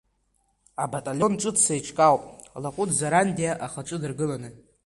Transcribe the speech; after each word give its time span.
Абаталион 0.83 1.33
ҿыц 1.41 1.59
еиҿкаауп, 1.73 2.23
Лакәыт 2.63 2.89
Зарандиа 2.99 3.51
ахаҿы 3.65 3.97
дыргыланы. 4.01 4.49